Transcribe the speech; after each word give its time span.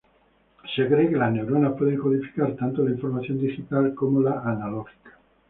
Se 0.75 0.87
cree 0.87 1.09
que 1.09 1.15
las 1.15 1.31
neuronas 1.31 1.73
pueden 1.77 1.99
codificar 1.99 2.55
tanto 2.55 2.83
la 2.83 2.89
información 2.89 3.37
digital 3.39 3.93
como 3.93 4.19
la 4.19 4.39
analógica. 4.39 5.19